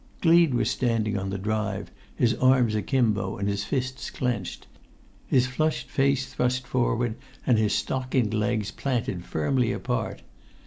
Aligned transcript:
Gleed 0.19 0.55
was 0.55 0.71
standing 0.71 1.15
on 1.15 1.29
the 1.29 1.37
drive, 1.37 1.91
his 2.15 2.33
arms 2.33 2.73
akimbo 2.73 3.37
and 3.37 3.47
his 3.47 3.63
fists 3.63 4.09
clenched, 4.09 4.65
his 5.27 5.45
flushed 5.45 5.91
face 5.91 6.25
thrust 6.33 6.65
forward 6.65 7.13
and 7.45 7.59
his 7.59 7.73
stockinged 7.75 8.33
legs 8.33 8.71
planted 8.71 9.23
firmly 9.23 9.71
apart. 9.71 10.23